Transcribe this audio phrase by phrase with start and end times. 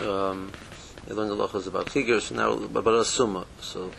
[0.00, 0.52] Um,
[1.10, 3.46] I learned the lachas about so now about a summa.
[3.60, 3.90] So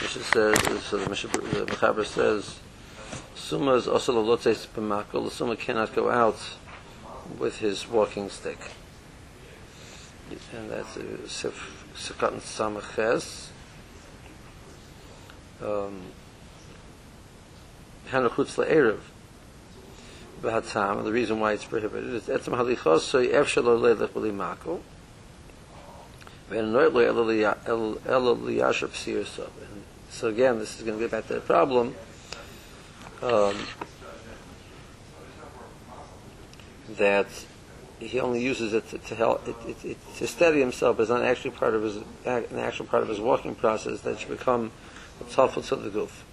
[0.00, 2.60] Mishnah says, so the Mishnah, the Mechaber says,
[3.34, 5.24] summa is also the lotes b'makol.
[5.24, 6.38] The summa cannot go out
[7.38, 8.58] with his walking stick,
[10.54, 13.48] and that's a sif sekatan samaches.
[15.62, 16.00] Um,
[18.08, 19.00] Hanachutz le'erev
[20.40, 23.18] b'hatzam, and the reason why it's prohibited is etzem halichos so
[26.62, 29.48] efshel lo leilech b'li makol.
[30.10, 31.94] So again, this is going to get back to the problem
[33.22, 33.56] um,
[36.90, 37.26] that
[37.98, 41.22] he only uses it to, to help it, it, it, to steady himself, it's not
[41.22, 44.70] actually part of his an actual part of his walking process that should become
[45.20, 46.24] a tough to the goof.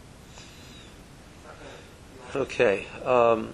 [2.36, 2.86] Okay.
[3.04, 3.54] Um,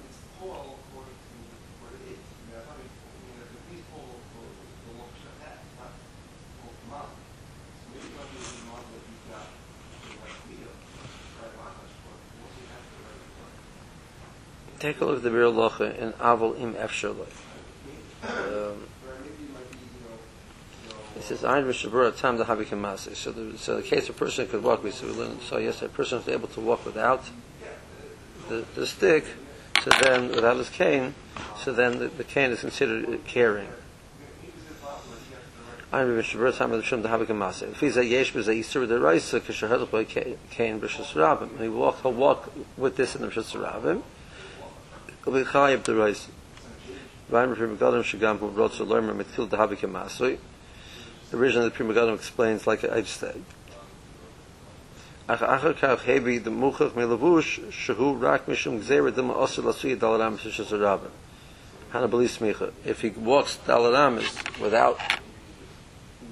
[14.79, 17.27] take a look at the Biur Halacha in Aval Im Efshaloi.
[18.23, 18.83] Um,
[21.15, 23.15] it says, Ein Rishabura Tam Dahabi Kamasi.
[23.15, 25.57] So the, so the case of a person could walk with, so we learned, so
[25.57, 27.23] yes, a person is able to walk without
[28.49, 29.25] the, the stick,
[29.83, 31.15] so then, without his cane,
[31.57, 33.69] so then the, the cane is considered carrying.
[35.91, 37.71] Ein Rishabura Tam Dahabi Kamasi.
[37.71, 41.59] If he's a Yesh B'za Yisur the Raisa, Kishahadal Boy Cane B'Shas Rabim.
[41.59, 44.03] He walk, he'll walk with this in the B'Shas Rabim.
[45.31, 45.43] Be
[48.03, 50.37] Shagam wrote to learn Mitzil Dahavik Masui.
[51.33, 53.43] Originally, the Pri Megadim explains like I just said.
[55.29, 58.81] Ach kach hebi shehu rak mishum.
[61.89, 62.07] Hana.
[62.85, 64.99] If he walks dalaram without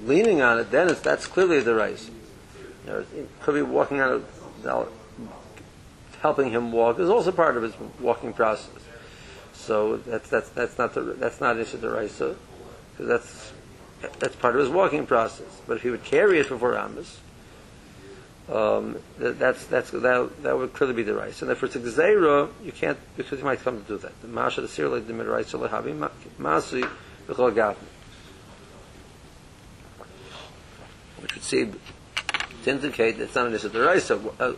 [0.04, 2.10] leaning on it, then it's, that's clearly the reis.
[2.86, 4.88] You know, it could be walking on it,
[6.22, 8.85] helping him walk is also part of his walking process.
[9.56, 12.36] So that's that's that's not the, that's not issue the raisa,
[12.92, 13.52] because that's
[14.20, 15.62] that's part of his walking process.
[15.68, 17.20] But if he would carry it before Amos,
[18.52, 21.46] um, that, that's that's that that would clearly be the raisa.
[21.46, 24.22] And if it's a gzeira, you can't because you might come to do that.
[24.22, 26.88] The masha the sir like the midraisa lehavi masi
[27.28, 27.76] b'chol gavni,
[31.22, 31.80] which would seem
[32.64, 34.20] to indicate that it's not an issue the raisa.
[34.40, 34.54] Uh,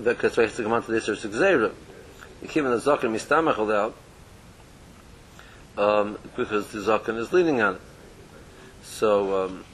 [0.00, 1.72] because we have to come on to this or gzeira
[2.42, 3.94] even the Zaken mistamach out,
[5.76, 7.80] um, because the Zaken is leaning on it.
[8.82, 9.64] So, um,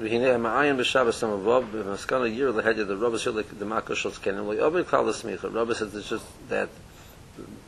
[0.00, 4.58] והנה המעיין בשבס המבוב במסכן year the head of the Rabbi said like the we
[4.60, 6.68] over call the smicha Rabbi says it's just that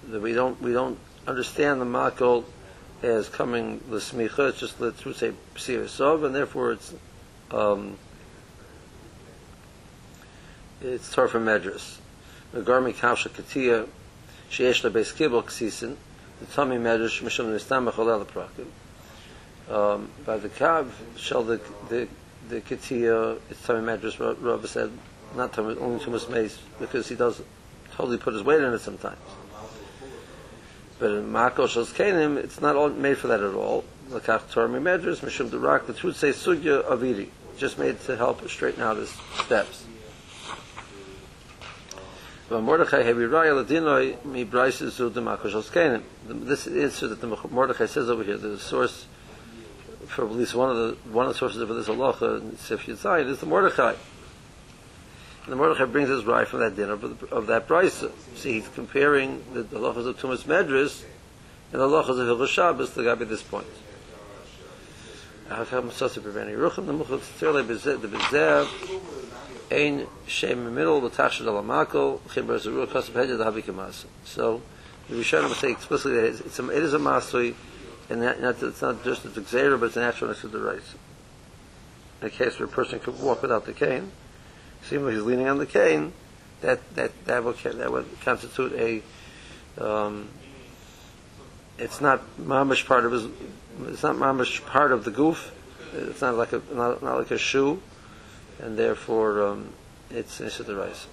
[0.09, 2.43] that we don't we don't understand the Makkah
[3.03, 6.95] as coming the smicha it's just let's say psir and therefore it's
[7.51, 7.99] um,
[10.85, 11.99] it's Torah from Medras.
[12.53, 13.87] Garmi Kavsha Katia,
[14.51, 15.97] Sheesh Lebeis Kibel Ksisin,
[16.41, 18.67] the Tommy Medras, Mishum Nistam Mecholel Prakim.
[19.73, 22.09] Um, by the Kav, shall the, the,
[22.49, 24.91] the Katia, it's Tommy Medras, Rabbi said,
[25.37, 27.41] not Tommy, only Tumas Mace, because he does
[27.93, 29.19] totally put his weight in it sometimes.
[30.99, 33.85] But in Shals Kenim, it's not all made for that at all.
[34.11, 38.47] The Kav Torah Medras, Mishum Durak, the truth says Sugya Aviri, just made to help
[38.49, 39.11] straighten out his
[39.45, 39.87] steps.
[42.51, 46.03] Mordechai hevi raya ladinoi mi braises zu dem akoshos kenim.
[46.27, 49.07] This answer that the Mordechai says over here, the source
[50.07, 52.87] for at least one of the one of the sources of this halacha in Sif
[52.87, 53.95] Yitzayim is the Mordechai.
[55.45, 58.13] And the Mordechai brings his raya from that dinner of, of that brisa.
[58.37, 61.05] See, he's comparing the halachas of Tumas Medris
[61.73, 63.67] and the halachas of Hilchos Shabbos to Gabi this point.
[65.49, 68.69] Hakam Sasa Bivani Ruchim, the Muchot Tzirle Bezev,
[69.73, 74.61] ein shem middle the tashad al makol khimber zuru kosab heded the habik mas so
[75.09, 77.55] the rishonim say explicitly that it's a, it is a masui
[78.11, 80.81] and that, not, it's not just a xera but it's an to the right
[82.21, 84.13] in a case where a person could walk without the cane
[84.83, 86.13] see when he's leaning on the cane
[86.61, 89.03] that that that would that would constitute a
[89.83, 90.29] um,
[91.79, 93.27] it's not mamish part of his
[93.87, 95.53] it's not mamish part of the goof.
[95.95, 97.81] It's not like a not, not like a shoe
[98.61, 99.73] and therefore um,
[100.11, 101.07] it's Nisha the rice.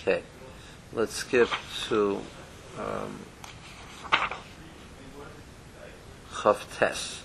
[0.00, 0.22] Okay,
[0.92, 1.48] let's skip
[1.88, 2.20] to
[2.78, 3.18] um,
[6.32, 7.22] Chav Tes,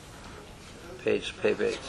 [1.03, 1.79] page page eight.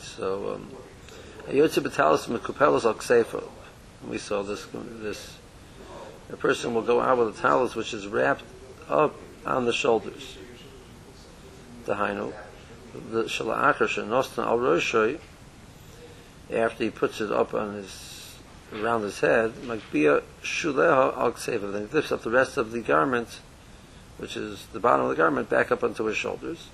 [0.00, 0.70] So, um.
[1.46, 1.68] We
[4.18, 5.36] saw this, this,
[6.32, 8.42] a person will go out with a talus which is wrapped
[8.88, 9.14] up
[9.46, 10.36] on the shoulders.
[11.84, 12.32] The hainu,
[13.10, 15.18] the shalachar shenostan al roshoy,
[16.52, 18.36] after he puts it up on his,
[18.74, 21.72] around his head, makbia shuleha al ksefo.
[21.72, 23.40] Then he lifts up the rest of the garment,
[24.18, 26.68] which is the bottom of the garment, back up onto his shoulders.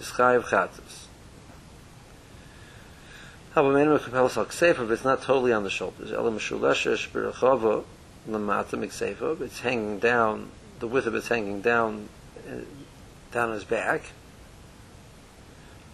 [0.00, 1.06] Ischayev chatas.
[3.54, 6.12] However, if it's not totally on the shoulders,
[9.40, 12.08] it's hanging down, the width of it's hanging down,
[12.48, 12.56] uh,
[13.32, 14.02] down his back.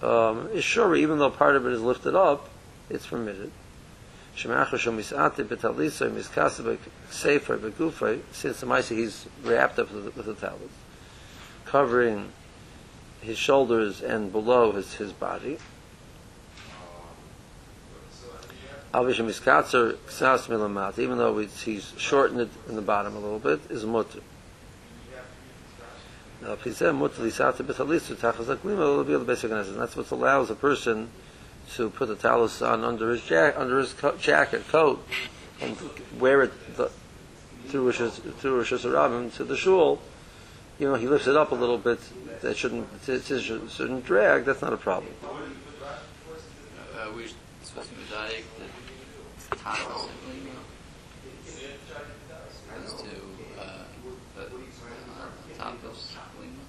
[0.03, 2.49] Um, is sure, even though part of it is lifted up,
[2.89, 3.51] it's permitted.
[4.37, 4.67] Since the
[8.67, 10.71] Maisi he's wrapped up with the talis,
[11.65, 12.33] covering
[13.23, 15.59] his shoulders and below his, his body.
[18.93, 23.85] Avishim Iskatzer Ksas Milamat, even though he's shortened in the bottom a little bit, is
[23.85, 24.21] mutter.
[26.43, 29.81] Now, if he said mutter lisata betalisu tachas aklima, it will be the basic and
[29.81, 31.11] that's what allows a person
[31.75, 35.05] to put the talus on under his jacket, under his co- jacket, coat,
[35.61, 35.77] and
[36.19, 36.91] wear it the,
[37.69, 40.01] through Rosh through to the shul.
[40.79, 41.99] You know, he lifts it up a little bit.
[42.43, 44.45] That shouldn't it shouldn't drag.
[44.45, 45.13] That's not a problem.
[45.25, 47.29] Uh, we're
[47.63, 48.05] supposed to be
[49.63, 50.09] tiles
[52.85, 53.07] as to
[53.59, 53.73] uh,
[54.19, 55.95] the uh, top of
[56.41, 56.67] Lima.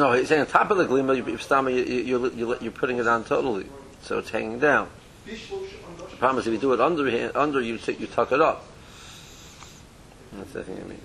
[0.00, 3.66] No, he's saying on top of the glima, you, you, you, putting it on totally,
[4.00, 4.88] so it's hanging down.
[5.26, 8.64] The problem is if you do it under, under you, you tuck it up.
[10.32, 11.02] That's the thing it means.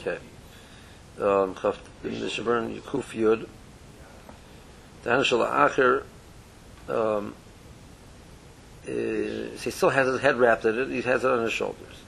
[0.00, 0.16] Okay.
[1.20, 1.50] Um,
[2.02, 3.46] in the Shabern Yukuf Yud.
[5.02, 6.04] The Hanashal Acher,
[6.88, 7.34] um,
[8.86, 12.05] is, he still has his head wrapped in it, he has it on his shoulders.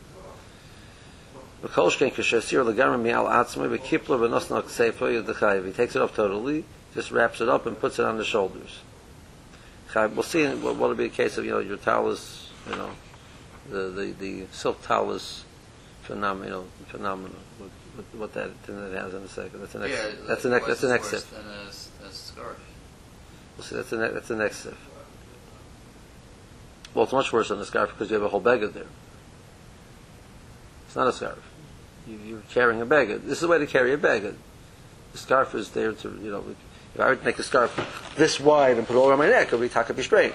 [5.67, 6.65] He takes it off totally,
[6.95, 8.79] just wraps it up and puts it on the shoulders.
[9.95, 12.91] We'll see what will be a case of, you know, your talus, you know,
[13.71, 15.45] the, the, the silk talus
[16.03, 19.61] phenomenon, you know, phenomenon, what, what that that has in a second.
[19.61, 21.23] That's the next, Yeah, that's the next, that's the next step.
[21.43, 22.57] than a, s- a scarf.
[23.57, 24.75] We'll see, that's the, ne- that's the next step.
[26.95, 28.87] Well, it's much worse than a scarf because you have a whole bag there.
[30.89, 31.39] It's not a scarf.
[32.09, 33.09] You, you're carrying a bag.
[33.09, 34.23] This is the way to carry a bag.
[35.13, 36.45] The scarf is there to, you know,
[36.95, 39.29] if I were to make a scarf this wide and put it all around my
[39.29, 40.35] neck, it would be, it would be strange.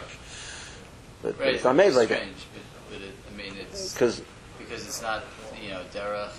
[1.24, 2.22] But, but it's not made like that.
[2.22, 2.62] But,
[2.92, 4.22] but it, I mean, it's Because,
[4.60, 5.24] it's not
[5.62, 6.32] you know derech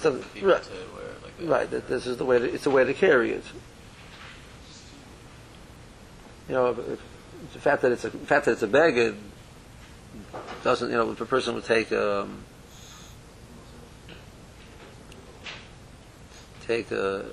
[0.00, 1.46] so, right, to wear like that.
[1.46, 3.44] right, that this is the way to, it's a way to carry it.
[6.48, 7.00] You know, if, if,
[7.52, 9.14] the fact that it's a, the fact that it's a bag, it
[10.62, 12.44] doesn't, you know, if a person would take, um,
[16.66, 17.26] take a,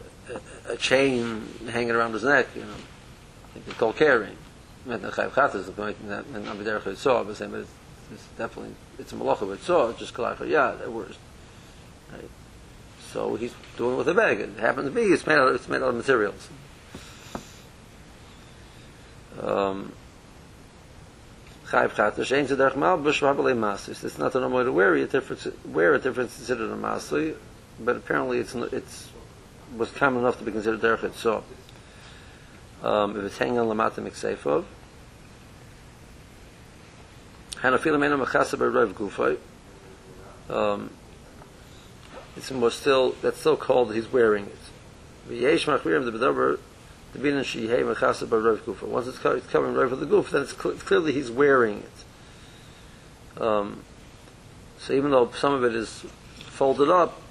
[0.68, 2.68] a, a chain hanging around his neck, you know,
[3.56, 4.38] it's called carrying.
[4.88, 7.62] And the Chayv Chat is making that, and I'm there for saw, but saying, but
[7.62, 7.72] it's,
[8.14, 11.18] it's definitely, it's a malacha with saw, it's just kalach yeah, that works.
[12.12, 12.30] Right?
[13.12, 14.40] So he's doing it with a bag.
[14.40, 16.50] It happens to be, it's made out, it's made out of materials.
[19.42, 19.92] Um,
[21.68, 24.04] Chayv Chat, the Shein Zedach Malbush Rabbalei Masis.
[24.04, 27.36] It's not the normal way to wear it, difference, wear it, difference considered a Masli,
[27.80, 29.11] but apparently it's, it's,
[29.76, 31.44] was common enough to be considered Derech Etzah.
[32.84, 34.66] Um, if it's hanging on Lamata Mikseifov,
[37.56, 39.38] Hanafil Mena Mechasa Berev Gufay,
[40.50, 40.90] um,
[42.36, 44.58] it's more still, that's still called he's wearing it.
[45.30, 46.60] V'yesh Machmirim the Bedover,
[47.14, 48.88] the Binan Shihei Mechasa Berev Gufa.
[48.88, 53.42] Once it's, it's Rev of the Guf, then it's cl- clearly he's wearing it.
[53.42, 53.84] Um,
[54.80, 56.06] so even though some of it is
[56.38, 57.22] folded up,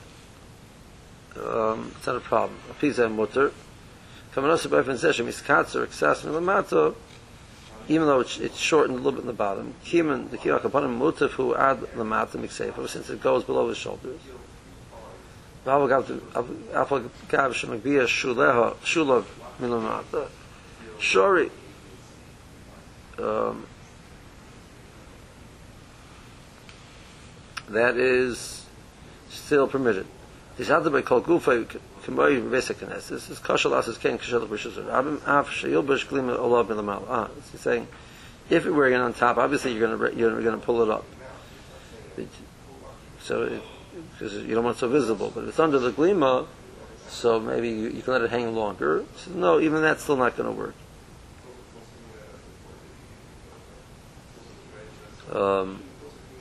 [1.37, 2.59] um, it's not a problem.
[2.71, 3.53] A pizza mutter.
[4.35, 6.95] Kamanasa Befen Seshem is Katzer, Ksas Milamato,
[7.89, 9.75] even though it's, it's shortened a little bit in the bottom.
[9.85, 14.21] Kiman, the Kiyah Kapanim Mutaf, who add Lamata Miksefa, since it goes below his shoulders.
[18.85, 19.25] Shulav
[19.61, 20.29] Milamata.
[20.99, 21.51] Shori.
[23.19, 23.67] Um,
[27.69, 28.67] that is
[29.29, 30.07] still permitted.
[30.57, 31.65] This had to be called Gufa
[32.05, 33.09] Kamoi Basic Knesses.
[33.09, 37.05] This is Kashal Asas Ken Kashal Rishas Rabim Af Shayil Bish Glima Olav Milamal.
[37.09, 37.87] Ah, it's saying
[38.51, 41.05] if it on top, obviously you're going to you're going to pull it up.
[42.17, 42.29] It,
[43.23, 43.63] so it,
[44.13, 45.31] because you don't want it so visible.
[45.35, 46.47] But if it's under the glima,
[47.09, 49.05] so maybe you, you can let it hang longer.
[49.17, 50.75] Says, no, even that's still not going to work.
[55.33, 55.83] Um,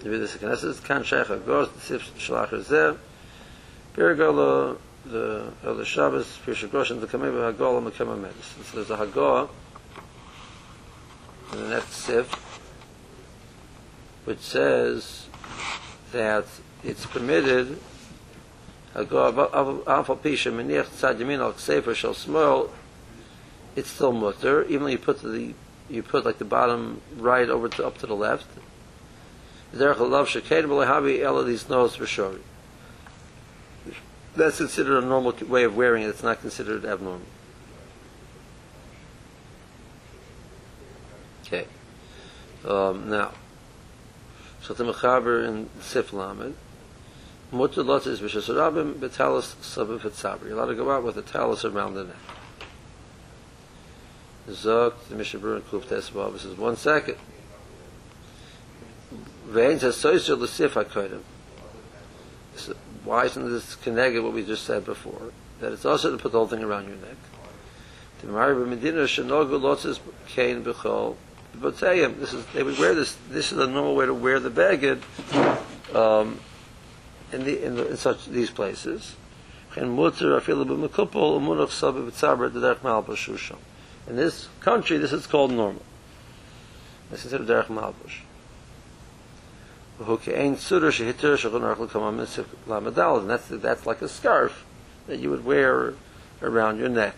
[0.01, 2.97] this Knesset kan sheikh agos sif shlach zeh
[3.95, 8.63] pirgalo the the Shabbos for Shagosh the Kamei Hagol and Kamei Medicine.
[8.63, 9.49] So there's a Hagol
[11.53, 12.31] in the next sif
[14.25, 15.27] which says
[16.11, 16.45] that
[16.83, 17.79] it's permitted
[18.93, 22.69] Hagol Alpha Pisha Meniach Tzad Yamin Al Sefer Shal Smol
[23.75, 25.53] it's still mutter even though you put the
[25.89, 28.47] you put like the bottom right over to up to the left
[29.73, 32.35] Derech Alav Sheked B'Lehavi Ela these notes for sure
[34.35, 36.07] that's considered a normal way of wearing it.
[36.07, 37.21] It's not considered abnormal.
[41.45, 41.65] Okay.
[42.65, 43.31] Um, now,
[44.61, 46.55] so the Mechaber in Sif Lamed,
[47.51, 50.49] Mutter Lot is Bishas Rabim, Betalis Sabiv Hitzabri.
[50.49, 52.15] You're allowed to go out with a talus around the neck.
[54.47, 57.17] Zok, the Mishabur and Kluf Tesvav, says, one second.
[59.45, 61.21] Vein says, Soiser L'Sif HaKodim
[63.03, 65.31] why isn't this connected what we just said before?
[65.59, 67.17] That it's also to put the whole thing around your neck.
[68.21, 71.15] The Mariba Medina Shanogu Lotzis Kain Bechol
[71.57, 72.19] Botayim.
[72.19, 73.17] This is they would wear this.
[73.29, 75.03] This is a normal way to wear the bagged
[75.95, 76.39] um,
[77.31, 79.15] in the in, the, in such these places.
[79.75, 79.95] In
[84.15, 85.83] this country, this is called normal.
[87.11, 88.21] This is derech malbush.
[89.99, 90.55] And
[93.29, 94.65] that's, that's like a scarf
[95.07, 95.93] that you would wear
[96.41, 97.15] around your neck,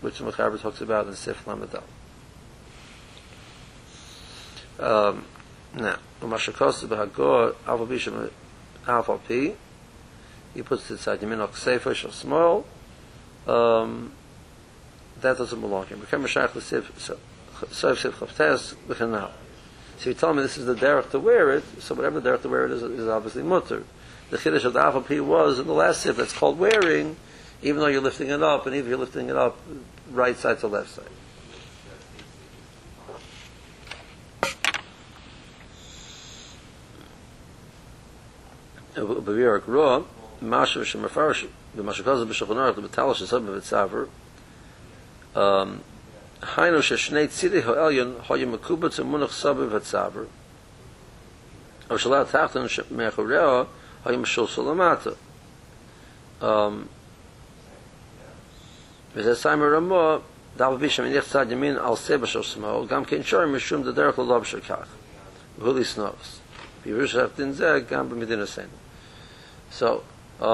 [0.00, 1.82] which the Mechaber talks about in Sif Lamadal.
[4.78, 5.24] Um,
[5.74, 8.30] now, Mashakos Bahagor Alpha Bisham
[8.86, 9.54] Alpha P,
[10.54, 12.64] he puts it inside Yaminok Sefer Shal Small,
[13.46, 14.12] um,
[15.20, 15.96] that doesn't belong here.
[15.96, 17.18] Become Mashach Sif Sif
[17.70, 19.30] Sif Chavtes B'chanal.
[20.02, 22.42] So you tell me this is the derech to wear it, so whatever the derech
[22.42, 23.84] to wear it is, is obviously mutter.
[24.30, 27.14] The chiddush of the Alpha P was in the last sif that's called wearing,
[27.62, 29.56] even though you're lifting it up, and even if you're lifting it up
[30.10, 31.06] right side to left side.
[38.96, 39.98] בבירק רוע,
[40.42, 43.64] משהו שמפרש, במה שכזה בשכונות, בטל שסב בבית
[46.56, 50.24] היינו ששני צידי העליון היו מקובץ ומונח סבב הצבר.
[51.90, 53.62] אבל שלא התחתן מאחוריה
[54.04, 55.10] היה משולסל למטה.
[59.14, 60.18] וזה סיימר רמו,
[60.56, 64.44] דאב בי שמניח צד ימין על סבא של שמאל, גם כן שור משום דרך ללוב
[64.44, 64.86] של כך.
[65.58, 66.40] והוא לסנוס.
[66.84, 68.64] בירוש דין זה גם במדינה סנו.
[69.78, 69.84] So,
[70.40, 70.44] um,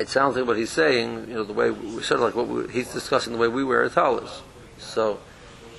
[0.00, 2.48] it sounds like what he's saying, you know, the way we, sort of like what
[2.48, 4.40] we, he's discussing the way we wear a talus.
[4.78, 5.20] So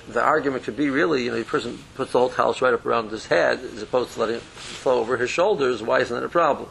[0.08, 2.86] the argument could be really, you know, the person puts the whole talus right up
[2.86, 5.82] around his head as opposed to letting it flow over his shoulders.
[5.82, 6.68] Why isn't that a problem?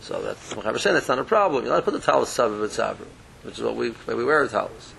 [0.00, 0.94] So that's what I'm saying.
[0.94, 1.64] That's not a problem.
[1.64, 3.06] You're not put the of sabr,
[3.42, 4.94] which is what we we wear a talus.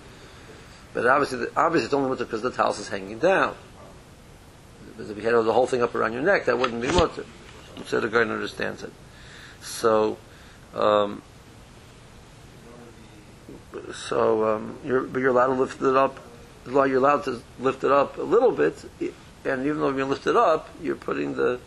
[0.94, 3.56] But obviously, obviously, it's only because the talus is hanging down.
[4.86, 7.24] Because if you had the whole thing up around your neck, that wouldn't be mutter.
[7.86, 8.92] So the guy understands it.
[9.60, 10.18] So.
[10.74, 11.22] Um,
[13.92, 16.18] so um, you're, but you're allowed to lift it up.
[16.66, 18.84] You're allowed to lift it up a little bit,
[19.44, 21.60] and even though you lift it up, you're putting the,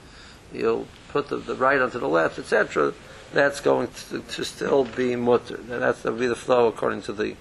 [0.54, 2.94] you'll put the, the right onto the left, etc.
[3.34, 5.58] That's going to, to still be mutter.
[5.58, 7.36] That's to be the flow according to the,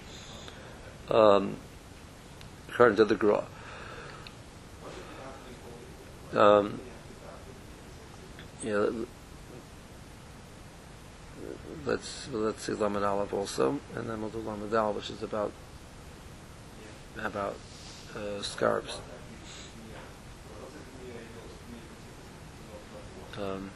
[1.10, 1.56] um,
[2.68, 3.44] according to the gra.
[6.32, 6.80] Um,
[8.62, 9.06] you know,
[11.84, 15.52] let's let's see Lamed Aleph also, and then we'll do Lamed Al, which is about
[17.18, 17.56] about
[18.16, 18.98] uh, scarves.
[23.38, 23.70] Um,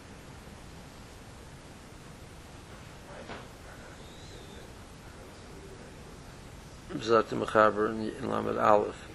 [6.96, 9.08] Zot Mechaber in Lamed Aleph.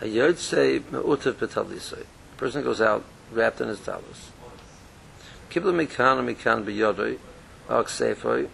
[0.00, 2.02] Hayod say me'utav betalisay.
[2.02, 4.30] A person goes out wrapped in his talis.
[5.50, 7.18] Kibla mikan mikan biyodoi
[7.68, 8.48] Aksefoi.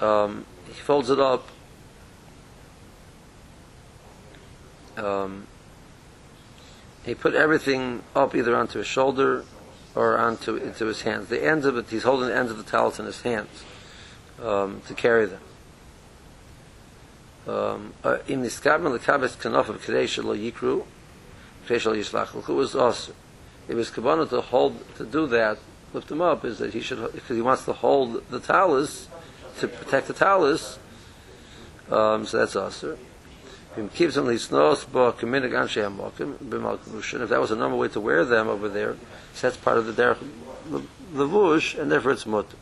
[0.00, 1.48] Um, he folds it up.
[4.96, 5.46] Um,
[7.04, 9.44] he put everything up either onto his shoulder
[9.94, 11.28] or onto into his hands.
[11.28, 13.64] The ends of it, he's holding the ends of the towels in his hands
[14.42, 15.40] um, to carry them.
[17.46, 20.84] Um, uh, in the the kabes kanof of kadei shelo yikru,
[21.66, 22.42] kadei shelo yishlach.
[22.42, 23.12] Who was also
[23.68, 25.58] if his kavanah to hold to do that,
[25.92, 29.08] lift him up, is that he should because he wants to hold the talus
[29.58, 30.78] to protect the talus.
[31.90, 32.98] Um, so that's aser.
[33.76, 33.98] If
[37.28, 38.96] that was a normal way to wear them over there,
[39.34, 40.18] so that's part of the derech
[41.12, 42.56] levush, and therefore it's mutter.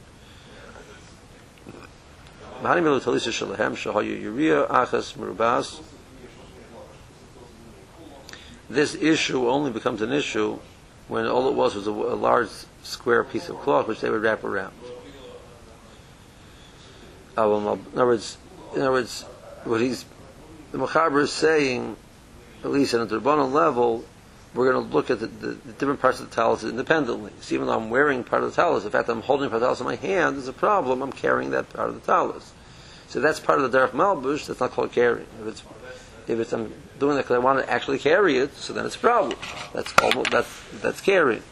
[8.68, 10.58] This issue only becomes an issue
[11.08, 12.48] when all it was was a, a large
[12.82, 14.74] square piece of cloth which they would wrap around.
[17.36, 18.38] In other words,
[18.74, 19.22] in other words,
[19.64, 20.04] what he's
[20.74, 21.96] the Machaber is saying,
[22.64, 24.04] at least at a Rabbanon level,
[24.54, 27.32] we're going to look at the, the, the different parts of the talus independently.
[27.40, 29.56] So even though I'm wearing part of the talus, the fact that I'm holding part
[29.56, 31.02] of the talus in my hand is a problem.
[31.02, 32.52] I'm carrying that part of the talus.
[33.08, 34.46] So that's part of the derech malbush.
[34.46, 35.26] That's not called carrying.
[35.40, 35.62] If it's
[36.26, 38.96] if it's I'm doing that because I want to actually carry it, so then it's
[38.96, 39.38] a problem.
[39.72, 41.42] That's called that's that's carrying.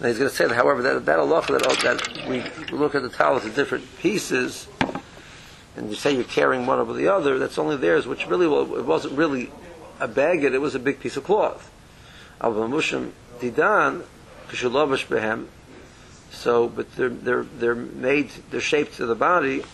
[0.00, 2.42] Now he's going to say that, however, that that Allah that that we
[2.76, 4.68] look at the talus in different pieces,
[5.76, 7.38] and you say you're carrying one over the other.
[7.38, 9.50] That's only theirs, which really well, it wasn't really
[10.00, 10.54] a baguette.
[10.54, 11.70] It was a big piece of cloth.
[12.40, 14.04] Avamushim didan.
[16.30, 19.64] So, but they're they're they're made they're shaped to the body.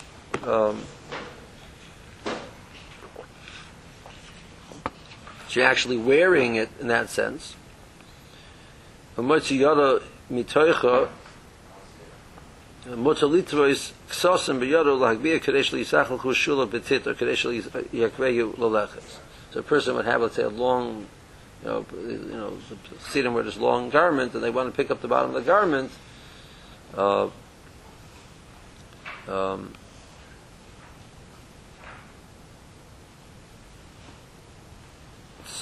[0.43, 0.83] Um,
[5.55, 7.55] so you're actually wearing it in that sense.
[9.17, 11.09] Amotzi yada mitoicha
[12.87, 19.19] motalitvois ksosim b'yada lahagbiya kadesh liyisachal chushula betit or kadesh liyakveyu lolechas.
[19.53, 21.07] So a person would have, let's say, a long,
[21.63, 22.59] you know, you know,
[23.11, 25.37] see them wear this long garment, and they want to pick up the bottom of
[25.37, 25.93] the garment.
[26.97, 27.29] Uh,
[29.29, 29.73] um,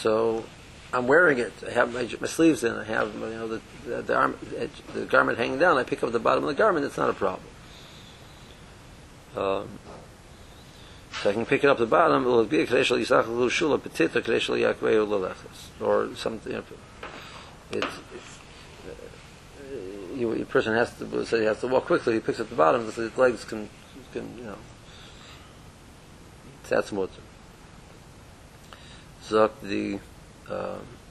[0.03, 0.45] so
[0.93, 1.53] I'm wearing it.
[1.67, 2.75] I have my, my sleeves in.
[2.75, 4.37] I have you know the the, the, arm,
[4.95, 5.79] the garment hanging down.
[5.79, 6.85] I pick up the bottom of the garment.
[6.85, 7.47] It's not a problem.
[9.37, 9.69] Um,
[11.23, 12.25] so I can pick it up the bottom.
[12.25, 16.53] It'll be a kadeshal yisach shula petit or kadeshal yakvei lelechas or something.
[16.53, 16.65] You know,
[17.71, 18.97] it's uh,
[20.17, 22.15] you, a person has to say he has to walk quickly.
[22.15, 23.71] He picks up the bottom so his legs can
[24.13, 24.59] can you know.
[26.69, 27.13] That's mutter.
[29.33, 29.99] sagt die
[30.49, 31.03] ähm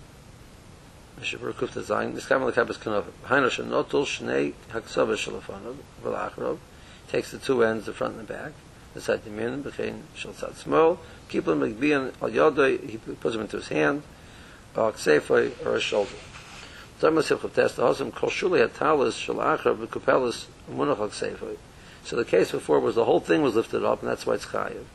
[1.21, 4.21] ich habe gekauft das ein das kann man kapes kann auf heiner schon not durch
[4.21, 5.55] nei hat so was schon von
[6.03, 6.59] aber ich rob
[7.11, 8.53] takes the two ends the front and the back
[8.93, 10.97] the side the men begin shall start small
[11.29, 12.51] keep them like being all your
[12.91, 14.01] he puts them into his hand
[14.75, 16.19] or safely or or shoulder.
[16.99, 21.11] So I must have test the awesome koshuli at talis shall achra but kapelis munach
[21.11, 21.57] safely
[22.03, 24.45] so the case before was the whole thing was lifted up and that's why it's
[24.45, 24.85] chayiv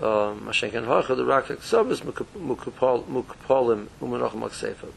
[0.00, 4.92] Um, Mashenken Hacha, the Rakak Sabas Mukapolim Umanachim Aksefa.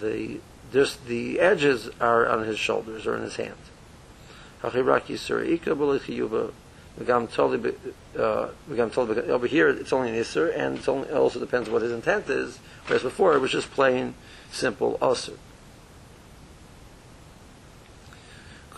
[0.00, 0.40] The
[0.72, 3.54] just the edges are on his shoulders or in his hand.
[4.60, 4.80] Toli
[8.18, 12.58] uh, over here it's only an Isser and it also depends what his intent is,
[12.86, 14.14] whereas before it was just plain
[14.50, 15.36] simple Asr.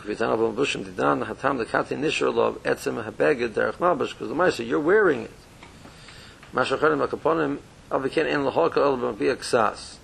[0.02, 0.18] Because
[4.28, 5.30] the Maisa, you're wearing it.
[6.52, 7.58] Mashacharim Makaponim,
[7.90, 9.96] Aviken en Laholka Elba be a Ksas.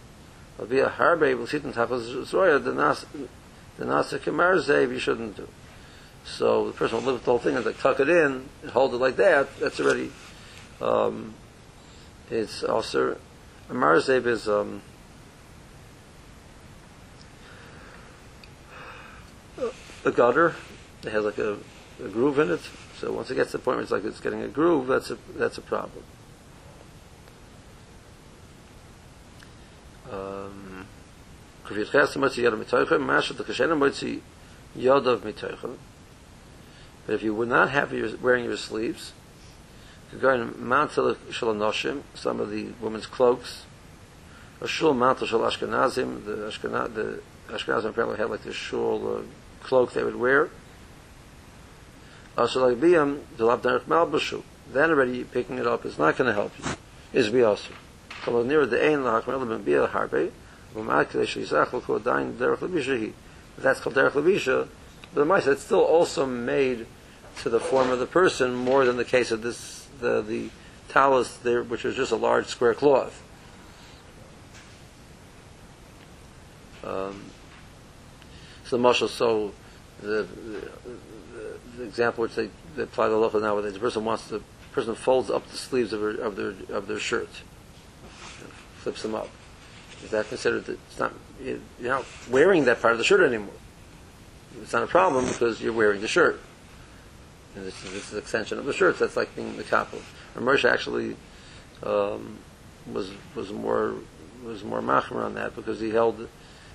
[0.68, 3.04] Be a Harbe, will sit in Tafel Zroya, the Nas,
[3.76, 5.46] the Nasa Kemar Zev, you shouldn't do.
[6.24, 8.94] So the person will lift the whole thing and like tuck it in, and hold
[8.94, 10.10] it like that, that's already,
[10.80, 11.34] um,
[12.30, 13.18] it's also,
[13.68, 14.82] a Marzev is, um,
[20.06, 20.54] a gutter
[21.02, 21.58] that has like a,
[22.02, 22.60] a groove in it.
[22.98, 25.10] So once it gets to the point where it's like it's getting a groove, that's
[25.10, 26.04] a that's a problem.
[30.10, 30.86] Um,
[31.64, 31.76] but
[37.14, 39.12] if you would not have your, wearing your sleeves,
[40.12, 43.64] you go in mantel shalanoshim, some of the women's cloaks,
[44.60, 49.22] a shul mantel shal ashkenazim, the Ashkenaz, the Ashkenazim apparently had like this shul uh,
[49.66, 50.48] cloak they would wear.
[54.72, 56.64] Then already picking it up is not going to help you.
[57.12, 57.72] Is also.
[58.24, 60.32] So near the ein lach melem be a harbe.
[60.74, 63.12] V'mat kadei shizach l'ko dain derech
[63.58, 64.68] That's called derech lebisha.
[65.14, 66.86] But the mice it's still also made
[67.42, 70.50] to the form of the person more than the case of this the the
[70.88, 73.22] talus there, which was just a large square cloth.
[76.84, 77.24] Um,
[78.66, 79.52] so the mashal, so
[80.02, 80.70] the, the,
[81.76, 84.94] the, example which they, they apply the lochah nowadays, the person wants to, the person
[84.94, 87.28] folds up the sleeves of, her, of their of their shirt,
[88.78, 89.28] flips them up,
[90.02, 90.68] Is that considered?
[90.68, 91.12] It's not.
[91.42, 93.54] You're not wearing that part of the shirt anymore.
[94.62, 96.40] It's not a problem because you're wearing the shirt.
[97.54, 98.98] And this, is- this is an extension of the shirt.
[98.98, 99.86] That's like being the.
[100.34, 101.16] And Moshe actually
[101.82, 102.38] um,
[102.92, 103.94] was was more
[104.44, 106.28] was more machmer on that because he held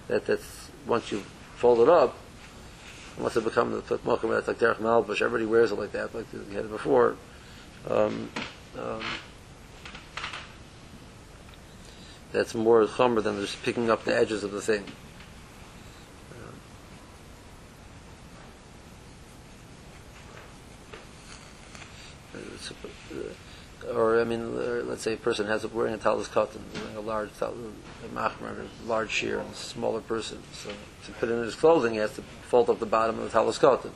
[0.07, 1.23] that that's once you
[1.61, 2.17] fold it up,
[3.19, 5.21] once it becomes the mokum, that's like derech malbush.
[5.21, 7.15] Everybody wears it like that, like you had it before.
[7.87, 8.31] Um,
[8.79, 9.03] um,
[12.31, 14.83] that's more chomer than just picking up the edges of the thing.
[22.33, 22.37] Uh,
[23.13, 23.50] a-
[23.89, 26.97] Or I mean, uh, let's say a person has a, wearing a talus cotton, wearing
[26.97, 27.55] a large tal-
[28.05, 30.39] a machmer, a large shear, and a smaller person.
[30.53, 30.69] So
[31.05, 33.57] to put in his clothing, he has to fold up the bottom of the talus
[33.57, 33.91] cotton.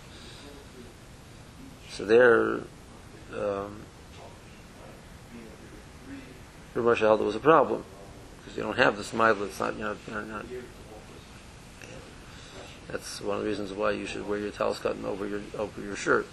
[1.91, 2.61] So there,
[3.33, 3.81] um,
[6.73, 7.85] Rav held it was a problem
[8.39, 9.41] because you don't have the smile.
[9.43, 9.95] It's not, you know,
[10.25, 10.45] not.
[12.87, 15.81] That's one of the reasons why you should wear your talus cotton over your over
[15.81, 16.27] your shirt,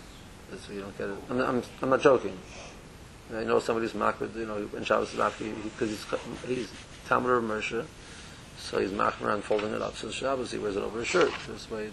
[0.51, 1.17] so you don't get it.
[1.31, 2.37] I'm, I'm, I'm not joking.
[3.35, 6.05] I know somebody's makbid, you know, in Shabbos Rabki, because he's
[6.47, 6.69] he's
[7.07, 7.85] Talmud Rav Moshe,
[8.59, 9.97] so he's makbid around folding it up.
[9.97, 11.33] So Shabbos he wears it over his shirt.
[11.49, 11.93] This way, it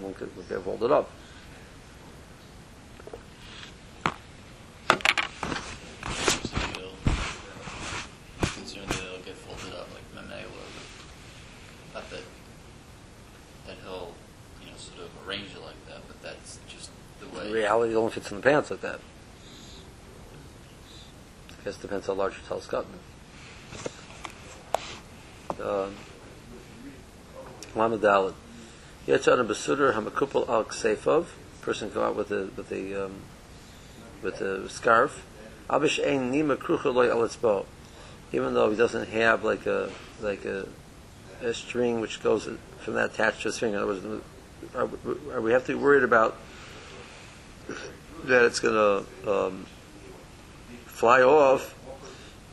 [0.00, 1.10] won't get, won't get folded up.
[6.42, 6.96] So you'll
[8.40, 11.94] concerned that it'll get folded up like Meme will.
[11.94, 12.24] Not that
[13.66, 14.12] that he'll,
[14.60, 16.90] you know, sort of arrange it like that, but that's just
[17.20, 17.52] the way.
[17.52, 19.00] Reality, it only fits in the pants like that.
[21.76, 22.86] It depends how large your.
[25.60, 25.94] Um,
[27.74, 28.34] Lamed Daled.
[29.06, 31.26] Yetzad and Besudar Hamakupal Al Ksefov.
[31.60, 33.14] Person go out with a with a um,
[34.22, 35.24] with a scarf.
[35.68, 37.66] Abish Ein Nima Krucha Loy Al Etzbo.
[38.32, 40.66] Even though he doesn't have like a like a,
[41.40, 42.48] a string which goes
[42.80, 43.78] from that attached to his finger.
[43.78, 44.24] In other words,
[44.74, 44.88] are,
[45.34, 46.36] are we have to be worried about
[48.24, 49.66] that it's going to um,
[51.02, 51.74] fly off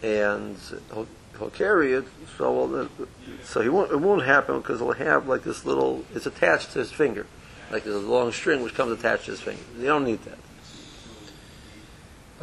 [0.02, 0.58] and
[0.92, 1.08] he'll,
[1.38, 2.04] he'll carry it.
[2.36, 2.90] So, well,
[3.44, 6.80] so he won't, it won't happen because he'll have like this little, it's attached to
[6.80, 7.28] his finger.
[7.70, 9.62] Like there's a long string which comes attached to his finger.
[9.78, 10.40] You don't need that.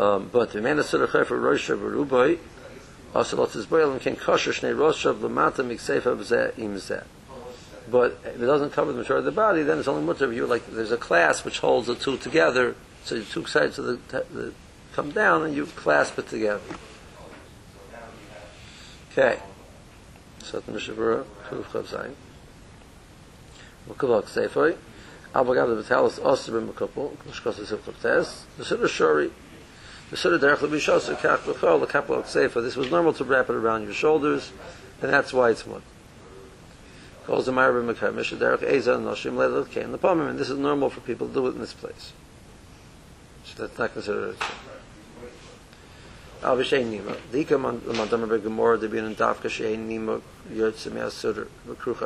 [0.00, 2.38] Um, but the man is sort of for Rosh Hashanah,
[3.12, 7.02] also lots boil and can kosher shnei Rosh Hashanah lamata miksefa b'zeh im zeh.
[7.90, 10.46] But if it doesn't cover the majority of the body, then it's only mutter you
[10.46, 14.24] like there's a clasp which holds the two together, so the two sides of the,
[14.32, 14.52] the
[14.96, 16.62] come down and you clasp it together.
[19.12, 19.38] Okay.
[20.42, 22.14] So the Mishna Brura, Kuf Chav Zayin.
[23.88, 24.76] Mukavak Seifoi.
[25.34, 28.46] Abagav the Vitalis Osir Mukapul, Kushkos Sif Tes.
[28.56, 29.30] The Suda Shori.
[30.14, 32.62] Suda Derech Lebishos, Kach Bechol, the Kapel Seifa.
[32.62, 34.50] This was normal to wrap it around your shoulders,
[35.02, 35.82] and that's why it's mud.
[37.26, 37.98] Calls the Noshim
[39.70, 39.94] Kain
[40.28, 42.12] and this is normal for people to do it in this place.
[43.44, 44.36] So that's not considered
[46.42, 47.16] Al nima.
[47.32, 48.08] Nima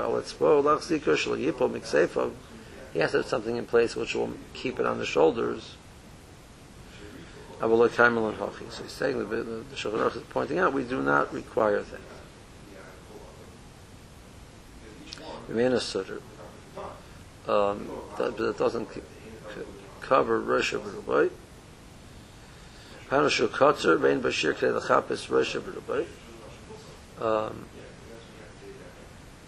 [0.03, 0.23] al
[0.63, 2.33] lach.
[2.93, 5.77] He has to have something in place which will keep it on the shoulders.
[7.61, 8.73] Avaloi kaimel.
[8.73, 12.01] So he's saying the the, the is pointing out we do not require that.
[17.49, 17.89] Um,
[18.19, 18.89] that, it doesn't
[20.01, 21.31] cover Rosh Hashanah.
[23.11, 25.57] Hanushu Kotzer, Rein Bashir Kei Lachapis Rosh.
[27.21, 27.67] Um,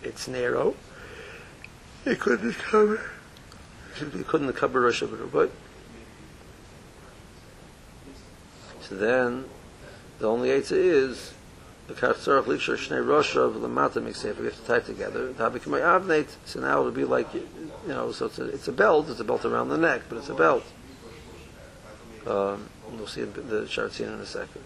[0.02, 0.74] it's narrow.
[2.04, 3.00] It couldn't cover.
[4.00, 5.50] It couldn't cover Rosh Hashanah.
[8.80, 9.44] So then,
[10.18, 11.32] the only answer is
[11.86, 14.38] the Katzorach Likshar Shnei Rosh of Lamata Miksefa.
[14.38, 15.32] We have to tie it together.
[15.34, 16.34] Tabikamay Avnate.
[16.46, 17.48] So now it'll be like, you
[17.86, 19.08] know, so it's a, it's a belt.
[19.08, 20.64] It's a belt around the neck, but it's a belt.
[22.26, 22.68] Um,
[23.02, 24.62] we'll see the Shartzin in a second.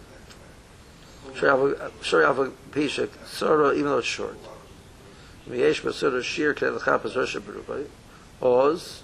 [1.33, 4.37] Shori Alva Pishak, Sora, even though it's short.
[5.49, 7.87] Miyesh Basura Shir Kei Lachapas Rosh Hashanah.
[8.42, 9.03] Oz.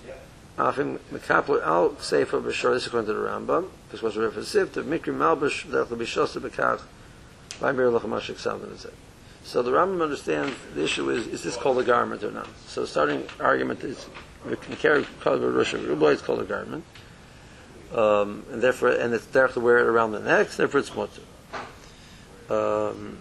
[0.59, 2.75] Afim Mekapler Al Sefer B'Shor.
[2.75, 3.71] This is according to the Rambam.
[3.91, 6.83] This was a reference to Mikri Malbish Derech L'Bishos B'Kach.
[7.59, 8.95] By Mir Lachamashik Salman is it.
[9.45, 12.49] So the Rambam understands the issue is is this called a garment or not?
[12.67, 14.07] So starting argument is
[14.47, 16.13] we can carry called a Rosh Hashanah.
[16.13, 16.85] It's called a garment.
[17.95, 21.23] Um, and therefore, and it's derech to wear it around the neck, therefore it's mutter.
[22.49, 23.19] Um,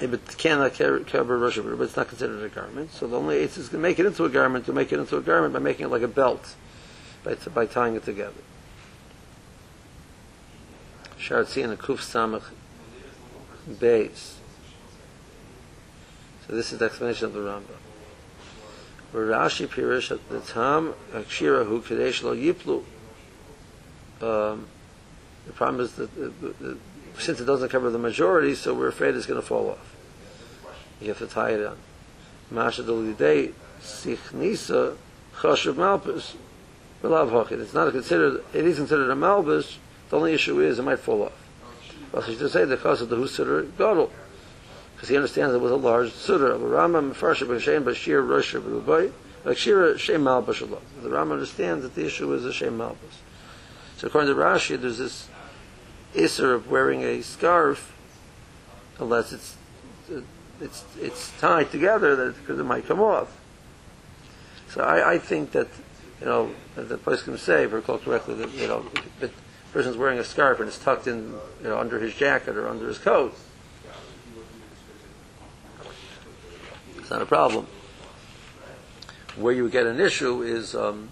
[0.00, 2.92] it cannot carry- cover Rosh but it's not considered a garment.
[2.92, 5.16] So the only eitzah is to make it into a garment, to make it into
[5.16, 6.54] a garment by making it like a belt,
[7.24, 8.42] by, by tying it together.
[11.18, 12.44] Sharatzi and a kuf samach
[13.78, 14.38] base.
[16.46, 17.62] So this is the explanation of the Rambam.
[19.12, 22.84] Rashi Pirish at the time, Akshira who Kadesh lo Yiplu.
[24.20, 24.66] Um,
[25.46, 26.78] the problem is that the, the, the,
[27.18, 29.96] since it doesn't cover the majority, so we're afraid it's going to fall off.
[31.00, 31.76] You have to tie it on.
[32.50, 34.96] Masha Sichnisa
[35.76, 36.34] Malpus.
[37.00, 39.76] It's not considered, it is considered a Malbus,
[40.10, 41.32] the only issue is it might fall off.
[42.10, 44.10] But I should say the cause of the Husitter Gadol.
[44.94, 49.12] Because he understands it was a large Sutter of a Rambam, B'Shem, Bashir, Rosh, B'Rubai,
[49.44, 50.24] like Shem.
[50.24, 52.96] The Rambam understands that the issue is a Shem Malbus.
[53.98, 55.26] So according to Rashi, there's this
[56.14, 57.92] Isser of wearing a scarf,
[59.00, 59.56] unless it's
[60.60, 63.36] it's it's tied together that because it might come off.
[64.70, 65.66] So I, I think that
[66.20, 68.86] you know the place can say, if I recall correctly, that you know
[69.18, 69.32] the
[69.72, 72.86] person's wearing a scarf and it's tucked in you know under his jacket or under
[72.86, 73.34] his coat,
[76.98, 77.66] it's not a problem.
[79.34, 80.76] Where you get an issue is.
[80.76, 81.08] Um,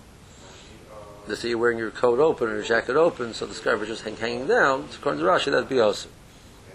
[1.29, 3.89] let's say you're wearing your coat open or your jacket open, so the scarf is
[3.89, 4.89] just hang, hanging down.
[4.91, 6.11] So according to Rashi, that'd be awesome.
[6.69, 6.75] They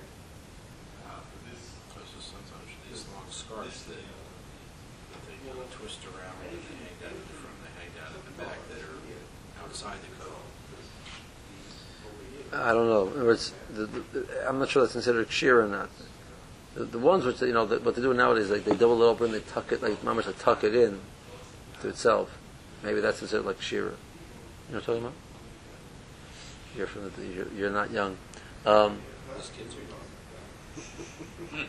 [12.50, 12.54] they they.
[12.54, 13.08] I don't know.
[13.08, 15.90] In other words, the, the, I'm not sure that's considered sheer or not.
[16.76, 19.06] The, the ones which you know the, what they do nowadays, like they double it
[19.06, 21.00] open, they tuck it like mamash, they tuck it in
[21.82, 22.38] to itself.
[22.84, 23.94] Maybe that's considered like shearer.
[24.72, 25.14] You know what I'm talking about?
[26.78, 28.16] You're from the, you're, you're not young.
[28.66, 29.02] Um,
[29.36, 31.68] These kids are young.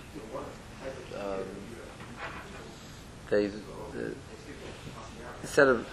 [1.20, 1.44] um,
[3.28, 4.10] they uh,
[5.42, 5.88] instead of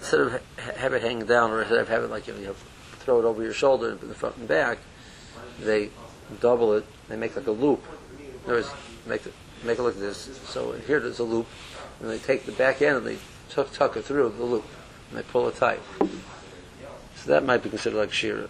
[0.00, 2.40] instead of ha- have it hang down or instead of have it like you know,
[2.40, 2.56] you
[2.98, 4.78] throw it over your shoulder in the front and back,
[5.60, 5.90] they
[6.40, 6.84] double it.
[7.08, 7.84] They make like a loop.
[8.18, 8.70] In other words,
[9.06, 10.40] make it make it look like this.
[10.48, 11.46] So here there's a loop,
[12.00, 13.18] and they take the back end and they
[13.48, 14.64] tuck tuck it through the loop,
[15.10, 15.78] and they pull it tight.
[17.22, 18.48] So that might be considered like shira.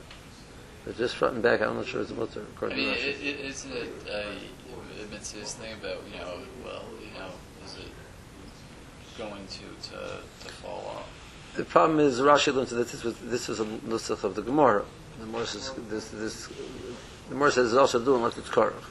[0.85, 3.41] But just front and back, I'm not sure it's a mutter I mean, it, it,
[3.41, 7.31] isn't it a, a mitzvah thing about, you know, well, you know,
[7.65, 11.09] is it going to, to, to fall off?
[11.57, 14.85] The problem is Rashi learned that this was this was a nusach of the Gemara.
[15.19, 18.85] The Gemara says this this the Gemara says it's also doing like it's korach.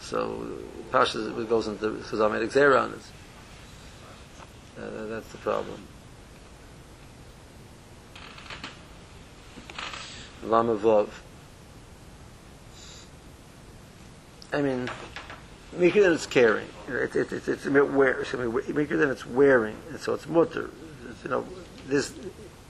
[0.00, 0.46] So
[0.92, 2.98] Pasha goes into Chazal made on it.
[4.78, 5.80] Uh, that's the problem.
[10.44, 11.08] Lama Vav.
[14.52, 14.88] I mean,
[15.76, 16.68] Mikra than it's carrying.
[16.88, 18.22] It, it, it, it's a bit wear.
[18.22, 20.70] Mikra than it's wearing, and so it's mutter.
[21.10, 21.44] It's, you know,
[21.86, 22.12] this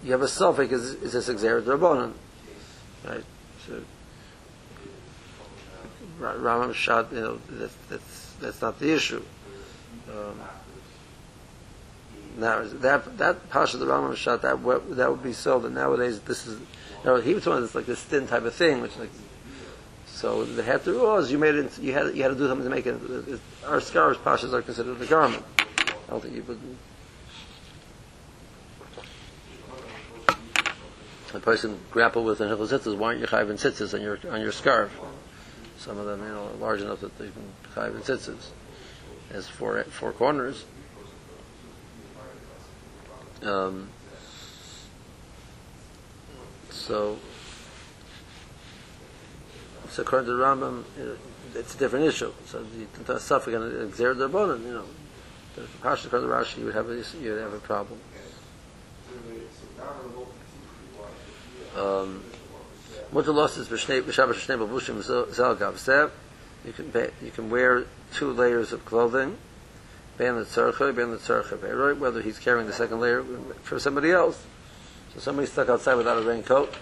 [0.03, 2.13] you have a suffix is is this exer drabanan,
[3.05, 3.25] right?
[3.67, 3.83] So
[6.21, 7.13] Ramam shot.
[7.13, 9.23] You know, that's that's that's not the issue.
[10.11, 10.41] Um,
[12.37, 14.63] now that that pasha the Ramam shot that
[14.97, 15.59] that would be so.
[15.61, 16.59] That nowadays this is.
[16.59, 19.11] You know, he was one that's like this thin type of thing, which like.
[20.07, 21.79] So the had to was you made it.
[21.79, 22.97] You had you had to do something to make it.
[23.29, 25.45] it our scarves pashas are considered a garment.
[25.59, 26.59] I don't think you would.
[31.35, 32.97] A person grapple with an hilchos tzitzis.
[32.97, 34.91] Why aren't you chayv in tzitzis on your on your scarf?
[35.79, 38.49] Some of them, you know, are large enough that they can chayv in tzitzis.
[39.33, 40.65] Has four four corners.
[43.43, 43.89] Um,
[46.71, 47.19] so,
[49.91, 51.17] so according to the Rambam, know,
[51.55, 52.33] it's a different issue.
[52.47, 54.85] So the the suffix and exer derbonin, you know,
[55.55, 58.01] the Pasha according to Rashi, you would have a, you would have a problem.
[61.77, 62.25] Um,
[63.13, 66.11] Mutter losses b'shnei b'shabbos shnei bavushim zel gavsev.
[66.65, 69.37] You can you can wear two layers of clothing.
[70.19, 73.23] Ben the tzarcha, ben the tzarcha beiroi, whether he's carrying the second layer
[73.63, 74.45] for somebody else.
[75.15, 76.75] So somebody's stuck outside without a raincoat,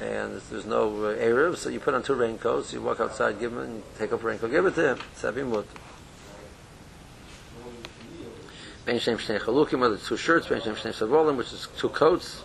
[0.00, 3.82] and there's no uh, so you put on two raincoats, you walk outside, give him,
[3.98, 4.98] take off raincoat, give it to him.
[5.14, 5.66] Sabi mut.
[8.84, 12.42] Ben shem shnei chalukim, it's two shirts, ben shem shnei savolim, which is two coats.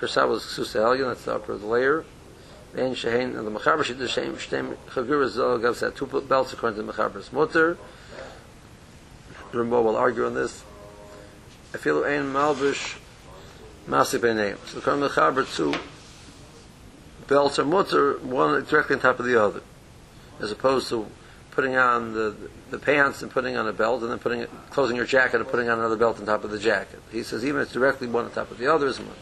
[0.00, 2.06] For Shabbos Ksusa Elyon, that's the upper layer.
[2.74, 6.76] Ben Shehein, and the Mechaber Shid Shem Shtem Chagur Zol gives that two belts according
[6.78, 7.76] to the Mechaber's Mutter.
[9.52, 10.64] Rambo will argue on this.
[11.74, 12.98] I feel ein Malbish
[13.88, 14.58] Masi Beineim.
[14.66, 15.74] So according to Mechaber, two
[17.26, 19.62] belts are Mutter, one directly on top of the other.
[20.40, 21.06] As opposed to
[21.50, 22.34] putting on the
[22.70, 25.48] the pants and putting on a belt and then putting it, closing your jacket and
[25.48, 27.00] putting on another belt on top of the jacket.
[27.10, 29.12] He says even if it's directly one on top of the other is mutter.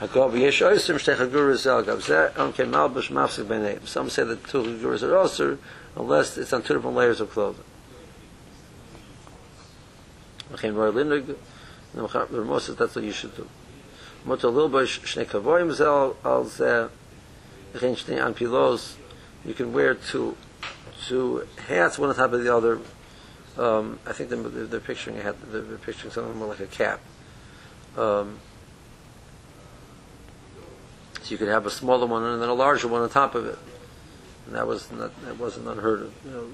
[0.00, 3.86] Hagov yesh oisim shtei chaguras zel gav zeh on ken malbush mafsik.
[3.86, 5.58] Some say that two chaguras are also
[5.96, 7.64] unless it's on two different layers of clothing.
[10.62, 10.76] And
[11.96, 13.48] Ramos says that's what you should do.
[14.24, 16.90] Mota lilbosh shnei kavoyim zel al zeh,
[17.72, 18.96] mechain shnei anpilos,
[19.44, 20.36] you can wear two,
[21.06, 22.78] two hats, one on top of the other.
[23.56, 27.00] Um, I think they're, they're picturing a hat, they're picturing something more like a cap.
[27.96, 28.38] Um,
[31.22, 33.46] so you could have a smaller one and then a larger one on top of
[33.46, 33.58] it.
[34.46, 36.14] And that was not, that wasn't unheard of.
[36.24, 36.46] You know,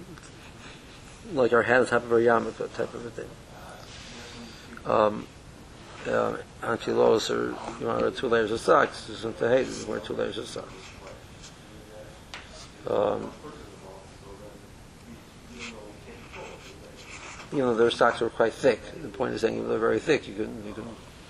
[1.32, 3.28] like our hat on top of our yarmulke type of a thing.
[4.86, 5.26] Um,
[6.06, 7.48] uh, antilos or
[7.80, 10.38] you want to wear two layers of socks, isn't the hate, you wear two layers
[10.38, 10.72] of socks.
[12.88, 13.32] Um,
[17.52, 18.80] you know, their socks were quite thick.
[19.02, 20.84] The point is saying they're very thick, you could you could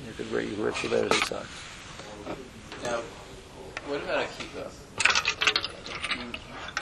[0.07, 1.49] you could wear you wear two layers of socks.
[2.85, 3.01] Now,
[3.87, 4.71] what about a kippah?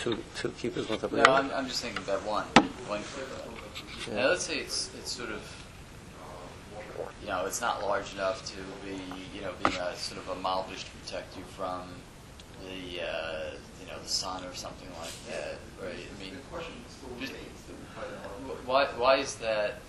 [0.00, 1.50] Two two kippahs on top of No, I'm.
[1.52, 2.44] I'm just thinking about one,
[2.88, 4.08] one kippah.
[4.08, 4.14] Yeah.
[4.22, 5.40] Now, let's say it's it's sort of,
[7.22, 9.00] you know, it's not large enough to be,
[9.34, 11.82] you know, being a sort of a malvish to protect you from
[12.62, 15.94] the, uh, you know, the sun or something like that, right?
[15.94, 16.36] I mean,
[17.20, 17.32] just,
[18.66, 19.80] why why is that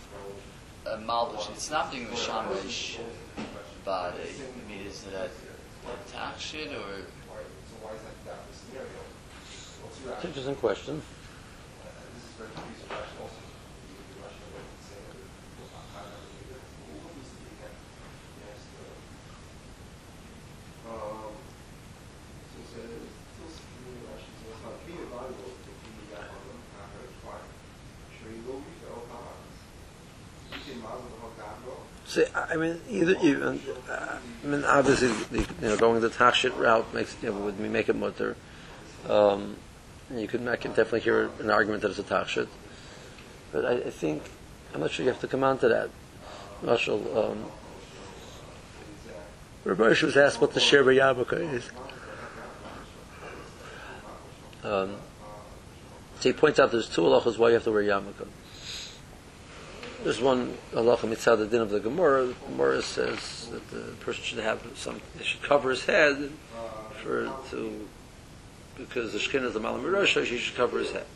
[0.85, 1.49] a malvish?
[1.51, 2.99] It's not being the shamish
[3.83, 4.17] body.
[4.19, 7.05] I mean, is it a, a tachshit or?
[9.87, 11.01] It's an interesting question.
[32.35, 36.93] I mean, either you, uh, I mean, obviously, the, you know, going the tachshit route
[36.93, 38.35] makes, you know, would make it mutter.
[39.07, 39.57] Um,
[40.13, 42.47] you could, I can definitely hear an argument that it's a tachshit.
[43.51, 44.23] But I, I think,
[44.73, 45.89] I'm not sure you have to come on to that.
[46.61, 47.45] Marshall, um,
[49.63, 51.69] Rabbi was asked what the Sher Yarmulke is.
[54.63, 54.95] Um,
[56.19, 58.27] so he points out there's two halachas why you have to wear yarmulke.
[60.05, 62.27] There's one halacha mitzad the din of the Gemara.
[62.27, 66.29] The Gemara says that the person should have some, they should cover his head
[67.01, 67.87] for to
[68.77, 71.07] because the skin is the Rosha, he should cover his head.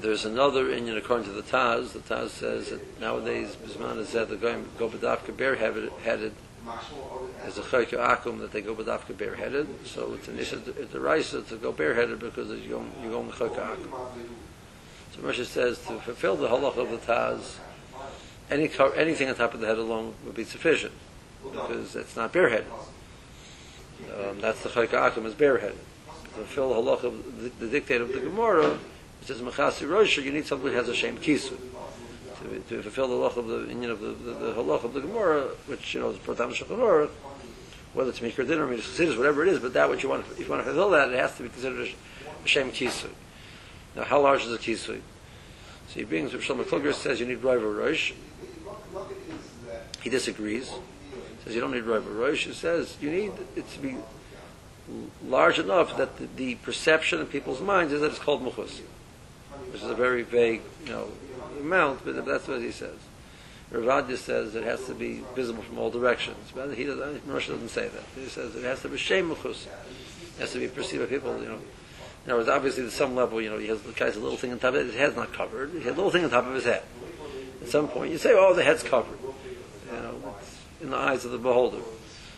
[0.00, 1.92] There's another Indian according to the Taz.
[1.92, 6.32] The Taz says that nowadays Bisman is that they're going go badafka bareheaded
[7.44, 9.68] as a chayka akum that they go badafka bareheaded.
[9.86, 13.30] So it's an issue it's a raisa to go bareheaded because you're going you're going
[13.30, 14.08] chayka akum.
[15.14, 17.58] So Moshe says to fulfill the halach of the Taz,
[18.50, 20.94] any anything on top of the head alone would be sufficient
[21.42, 22.64] because it's not bareheaded.
[24.10, 25.76] Um, that's the chayka akum is bareheaded.
[26.06, 28.78] To fulfill the halach of the, the dictate of the Gemara,
[29.20, 31.58] it says mechasi rosha, you need something that has a shame kisu.
[32.40, 35.00] To, to fulfill the halach of the you know, the, the, the halach of the
[35.00, 37.10] Gemara, which you know is protam shulchan aruch,
[37.92, 40.40] whether it's mikra din or midas whatever it is, but that what you want, if
[40.40, 43.10] you want to fulfill that, it has to be considered a, a shem kisui.
[43.94, 45.00] Now, how large is the kisui?
[45.88, 48.12] So he brings, Shlomo Kluger says you need Riva Rosh.
[50.02, 50.70] He disagrees.
[50.70, 52.46] He Says you don't need Riva Rosh.
[52.46, 53.96] He says you need it to be
[55.26, 58.80] large enough that the, the perception in people's minds is that it's called Muchus,
[59.70, 61.08] which is a very vague, you know,
[61.60, 62.96] amount, but that's what he says.
[63.72, 66.52] Ravadia says it has to be visible from all directions.
[66.54, 68.02] But he doesn't, doesn't say that.
[68.14, 69.66] He says it has to be Shem Muchus.
[69.66, 71.58] It has to be perceived by people, you know.
[72.24, 74.38] In other words, obviously, at some level, you know, he has the guy's a little
[74.38, 74.86] thing on top of it.
[74.86, 75.70] His head's not covered.
[75.70, 76.82] He has a little thing on top of his head.
[77.60, 81.24] At some point, you say, "Oh, the head's covered." You know, it's in the eyes
[81.24, 81.82] of the beholder.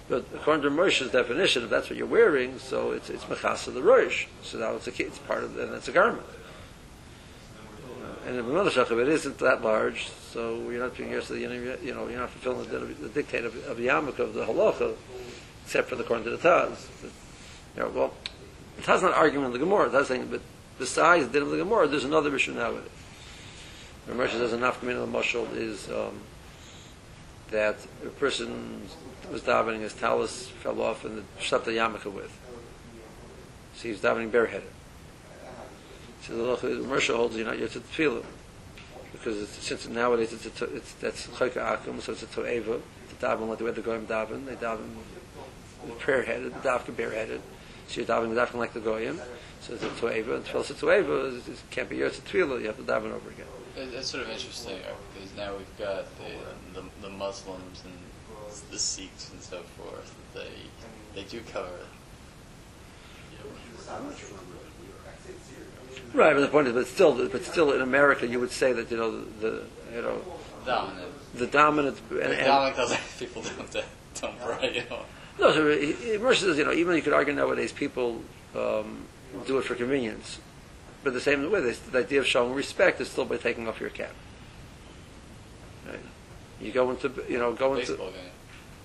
[0.08, 3.82] But according to Moshe's definition, if that's what you're wearing, so it's it's mechasa the
[3.82, 4.26] rosh.
[4.42, 6.26] So now it's a it's part of and it's a garment.
[8.26, 11.94] And in shach, it isn't that large, so you're not being used to the, you
[11.94, 14.94] know, you're not fulfilling the, the dictate of, of the yamuk of the halacha,
[15.64, 16.86] except for the according to the Taz.
[17.76, 18.14] You know, well,
[18.84, 19.88] the Taz not arguing the Gemara.
[19.90, 20.40] Taz saying, but
[20.78, 22.90] besides the the Gemara, there's another it.
[24.06, 26.20] The Moshe says a nafkamin of the mashal is um,
[27.50, 28.82] that a person
[29.32, 31.24] was davening, his talus fell off and
[31.64, 32.38] the yarmulke with.
[33.76, 34.62] So he's davening bareheaded.
[36.22, 38.24] So the Moshe holds you're not yet to tefillah
[39.12, 42.80] because it's, since nowadays it's, a, to- it's that's chayka akum, so it's a to'eva
[43.08, 44.44] to daven like the way the goyim daven.
[44.44, 44.96] They daven
[45.98, 47.40] prayer headed, dafka bareheaded.
[47.88, 49.20] So you're davening davening like the goyim.
[49.60, 52.60] So it's a to'eva, and tefillah to'eva is- is- can't be yours to tefillah.
[52.60, 53.46] You have to daven over again.
[53.76, 57.92] It's sort of interesting uh, because now we've got the, the, the Muslims and
[58.70, 60.14] the Sikhs and so forth.
[60.35, 60.48] They
[61.14, 61.87] they do cover it.
[66.12, 68.90] Right, but the point is, but still, but still, in America, you would say that
[68.90, 69.62] you know the, the
[69.96, 70.20] you know
[70.64, 71.12] dominant.
[71.35, 73.85] the dominant and, The and dominant doesn't people don't
[74.20, 74.74] don't pray.
[74.76, 75.00] You know.
[75.38, 75.94] No, so he-
[76.35, 78.22] says, you know, even you could argue nowadays people
[78.54, 79.04] um,
[79.46, 80.38] do it for convenience,
[81.02, 83.80] but the same way, this, the idea of showing respect is still by taking off
[83.80, 84.14] your cap.
[85.87, 85.98] Right?
[86.60, 88.30] You go into, you know, go into Baseball game.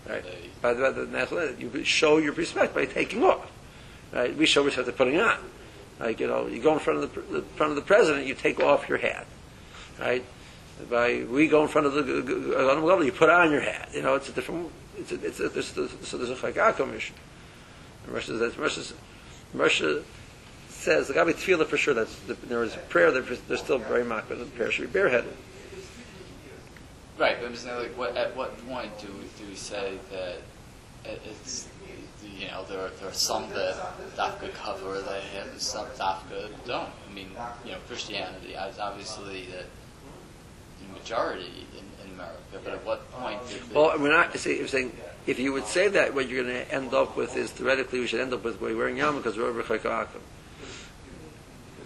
[0.08, 0.24] Right.
[0.62, 3.52] By the, by the national you show your respect by taking off.
[4.12, 4.36] Right?
[4.36, 5.38] We show respect by putting on.
[6.00, 8.34] Like you know, you go in front of the, the front of the president, you
[8.34, 9.28] take off your hat.
[10.00, 10.24] Right?
[10.90, 13.90] By we go in front of the you put on your hat.
[13.94, 14.72] You know, it's a different.
[15.00, 17.16] It's a, it's a, there's, there's, so there's a chagaka mission.
[18.06, 18.94] And Russia says Russia,
[19.54, 20.04] Russia
[20.70, 21.94] says the Gabi Tefillah for sure.
[21.94, 23.12] That's the, there is prayer.
[23.12, 25.34] They're, still very mock, but the prayer should be bareheaded.
[27.18, 29.98] right, but I'm just saying, like, what, at what point do we, do we say
[30.12, 30.38] that
[31.06, 31.68] it's
[32.38, 33.76] you know there are, there are some that
[34.16, 36.90] dafka cover that have some dafka don't.
[37.10, 37.30] I mean,
[37.66, 39.64] you know, Christianity is obviously the
[40.98, 41.66] majority
[42.20, 44.36] America, but at what point did Well, we're not.
[44.38, 44.92] See, you're saying
[45.28, 48.08] if you would say that, what you're going to end up with is theoretically we
[48.08, 50.22] should end up with wearing yarmulke because we're over chaykakim.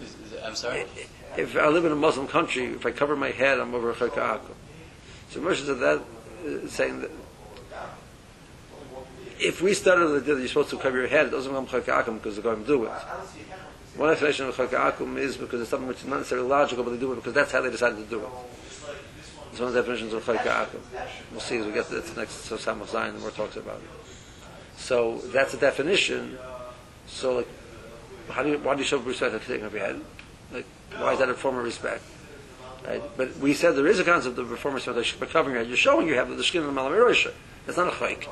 [0.00, 0.86] is, is it, I'm sorry.
[1.36, 4.54] If I live in a Muslim country, if I cover my head, I'm over chaykakim.
[5.30, 6.02] So Moshe said that,
[6.46, 7.10] uh, saying that
[9.40, 11.66] if we started the idea that you're supposed to cover your head, it doesn't become
[11.66, 12.92] chaykakim because they're going to do it.
[13.96, 16.98] One explanation of chaykakim is because it's something which is not necessarily logical, but they
[16.98, 18.28] do it because that's how they decided to do it.
[19.54, 20.80] It's one of the definitions of chaykakim.
[21.30, 23.76] We'll see as we get to the next so Samach Zion, the more talks about
[23.76, 23.88] it.
[24.76, 26.36] So that's a definition.
[27.06, 27.48] So like,
[28.30, 30.00] how do you, why do you show respect by taking off your head?
[30.52, 30.66] Like,
[30.98, 32.02] why is that a form of respect?
[32.84, 33.00] Right?
[33.16, 34.84] But we said there is a concept of form of
[35.20, 35.68] by covering your head.
[35.68, 37.32] You're showing you have the skin of the malamirosha.
[37.68, 38.28] It's not a fake.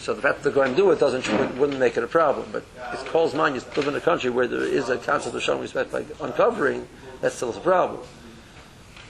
[0.00, 1.26] So the fact that they're going to do it doesn't
[1.56, 2.50] wouldn't make it a problem.
[2.52, 5.42] But it calls mind you live in a country where there is a concept of
[5.42, 6.86] showing respect by uncovering.
[7.22, 8.02] That's still a problem.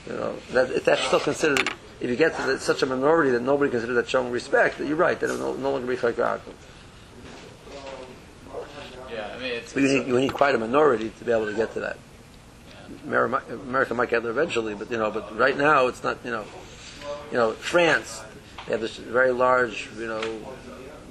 [0.07, 1.69] You know that if that's still considered.
[1.99, 4.87] If you get to the, such a minority that nobody considers that showing respect, that
[4.87, 5.19] you're right.
[5.19, 6.53] That it will no, no longer be chaykakim.
[9.11, 11.47] Yeah, I mean, it's, But you need, you need quite a minority to be able
[11.47, 11.97] to get to that.
[13.03, 16.19] America might get there eventually, but you know, but right now it's not.
[16.23, 16.45] You know,
[17.31, 18.21] you know, France
[18.67, 20.21] they have this very large, you know,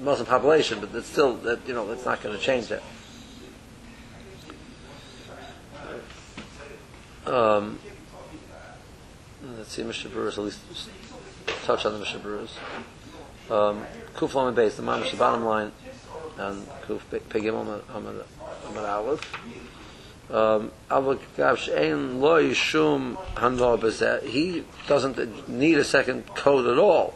[0.03, 2.83] Muslim population, but it's still that you know it's not going to change that.
[7.27, 7.79] Um,
[9.57, 10.13] let's see, Mr.
[10.13, 10.61] Brewers, at least
[11.65, 12.23] touch on the Mr.
[12.23, 12.55] Brewers.
[13.51, 13.85] Um,
[14.15, 15.73] Kuf Lamed Beis, the mamish, the bottom line,
[16.39, 19.33] and Kuf Pegim Amad Amad Aleph.
[20.29, 26.79] Um, אבל כך שאין לו שום הנאה בזה, he doesn't need a second coat at
[26.79, 27.15] all.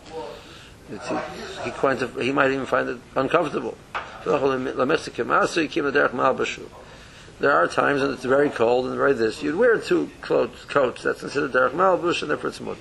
[0.93, 1.16] It's, he,
[1.64, 3.76] he, quite, he might even find it uncomfortable.
[7.41, 9.43] There are times when it's very cold and very this.
[9.43, 12.80] You'd wear two coats, coats that's considered derech malbush, and therefore it's mutter.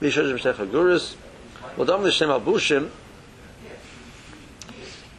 [0.00, 1.16] Bishosh Meshech Haguris.
[1.76, 2.90] Well, Dom Nishem Albushim.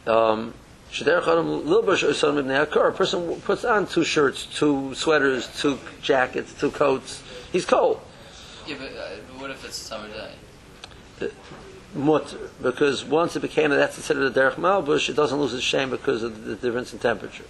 [0.04, 0.52] Um,
[0.90, 2.88] Shederech Adam Lilbush Usan Ibn Hakar.
[2.88, 7.22] A person puts on two shirts, two sweaters, two jackets, two coats.
[7.52, 8.00] He's cold.
[8.66, 11.30] yeah, but, uh, but what if it's a summer day?
[11.94, 12.50] Mutter.
[12.60, 15.90] Because once it became that that's considered a derech malbush, it doesn't lose its shame
[15.90, 17.44] because of the difference in temperature.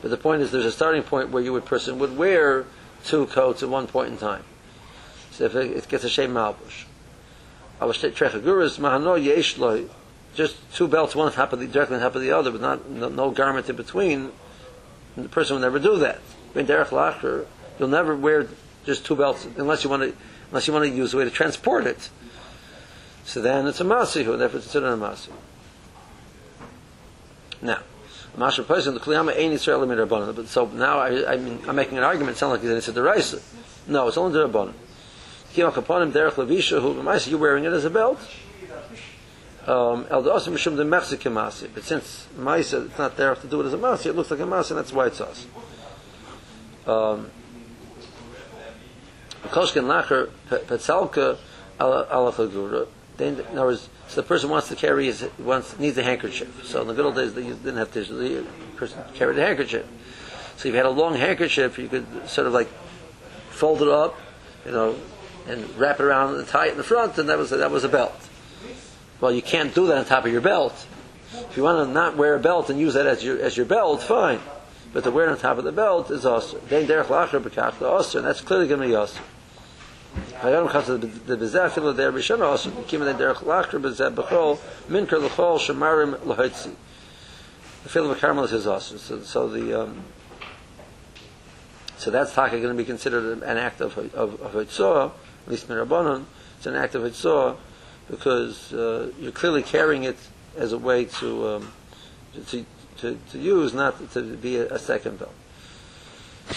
[0.00, 2.66] But the point is, there's a starting point where you would person would wear
[3.04, 4.44] two coats at one point in time.
[5.30, 6.84] So if it, it gets a shame malbush.
[7.80, 9.86] Mahano yesh loy.
[10.34, 12.60] Just two belts, one on top of the directly on top of the other, but
[12.60, 14.32] not no, no garment in between.
[15.16, 16.20] The person will never do that.
[16.54, 17.46] In derech lacher,
[17.78, 18.48] you'll never wear
[18.84, 20.14] just two belts unless you want to
[20.48, 22.08] unless you want to use a way to transport it.
[23.24, 25.32] So then it's a masihu, therefore it's considered a masihu.
[27.60, 27.78] Now,
[28.36, 31.98] Masha person the kliyama ain't Israel limit But so now I, I mean, I'm making
[31.98, 32.36] an argument.
[32.36, 33.42] It sounds like it's a deraisa.
[33.86, 34.72] No, it's only the rabbanon.
[35.52, 38.18] Kiyam kaponim derech levisha who b'maisa you're wearing it as a belt.
[39.66, 41.68] Um, el dasim mishum the Mexican masi.
[41.72, 44.40] But since maisa it's not there to do it as a masi, it looks like
[44.40, 45.46] a masi, and that's why it's us.
[46.86, 47.30] Um,
[49.44, 51.36] Koshkin lacher petzalka
[51.78, 52.88] ala chagura.
[53.16, 56.64] Then, in other words, so the person wants to carry his wants needs a handkerchief.
[56.64, 58.04] So in the good old days, they didn't have to.
[58.04, 58.46] The
[58.76, 59.86] person carried a handkerchief.
[60.56, 62.68] So if you had a long handkerchief, you could sort of like
[63.50, 64.18] fold it up,
[64.64, 64.96] you know,
[65.46, 67.84] and wrap it around and tie it in the front, and that was that was
[67.84, 68.28] a belt.
[69.20, 70.86] Well, you can't do that on top of your belt.
[71.34, 73.66] If you want to not wear a belt and use that as your as your
[73.66, 74.40] belt, fine.
[74.92, 76.58] But to wear it on top of the belt is also.
[76.68, 79.20] Then derech lacher bekach also, and that's clearly going to be also.
[80.40, 84.58] Hayom chas the bezeh filo der b'shana also kim the derech lacher bezeh b'chol
[84.88, 86.74] minker l'chol shemarim l'hotzi.
[87.84, 88.96] The filo b'karmel is also.
[88.96, 90.04] So, so the um,
[92.02, 95.12] So that's taka going to be considered an act of of, of hitzor,
[95.46, 96.24] at least mirabanon.
[96.56, 97.56] It's an act of hitzor
[98.10, 100.16] because uh, you're clearly carrying it
[100.56, 101.72] as a way to um,
[102.48, 105.32] to, to to use, not to be a, a second bell.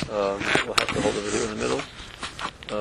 [0.10, 1.82] Um, we'll have to hold it here in the middle.